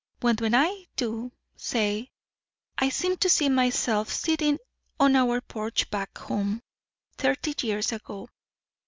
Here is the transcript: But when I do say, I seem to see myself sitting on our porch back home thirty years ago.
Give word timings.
But 0.19 0.41
when 0.41 0.55
I 0.55 0.87
do 0.95 1.31
say, 1.55 2.09
I 2.75 2.89
seem 2.89 3.17
to 3.17 3.29
see 3.29 3.49
myself 3.49 4.11
sitting 4.11 4.57
on 4.99 5.15
our 5.15 5.41
porch 5.41 5.91
back 5.91 6.17
home 6.17 6.63
thirty 7.17 7.53
years 7.67 7.91
ago. 7.91 8.27